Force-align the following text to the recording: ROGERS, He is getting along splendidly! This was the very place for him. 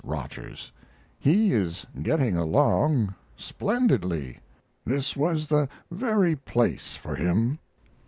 ROGERS, 0.03 0.71
He 1.19 1.53
is 1.53 1.85
getting 2.01 2.35
along 2.35 3.13
splendidly! 3.35 4.39
This 4.83 5.15
was 5.15 5.45
the 5.45 5.69
very 5.91 6.35
place 6.35 6.95
for 6.97 7.13
him. 7.15 7.59